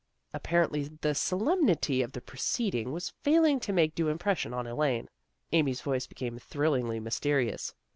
Apparently 0.33 0.85
the 1.01 1.13
solemnity 1.13 2.01
of 2.01 2.11
the 2.13 2.21
proceeding 2.21 2.91
was 2.91 3.13
failing 3.21 3.59
to 3.59 3.71
make 3.71 3.93
due 3.93 4.07
impression 4.07 4.51
on 4.51 4.65
Elaine. 4.65 5.07
Amy's 5.51 5.81
voice 5.81 6.07
became 6.07 6.39
thrillingly 6.39 6.99
mysterious. 6.99 7.75